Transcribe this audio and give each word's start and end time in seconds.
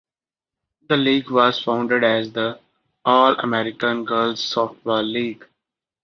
The 0.89 0.97
league 0.97 1.29
was 1.29 1.61
founded 1.63 2.03
as 2.03 2.31
the 2.33 2.59
"All-American 3.05 4.03
Girls 4.03 4.39
Softball 4.41 5.05
League". 5.07 5.45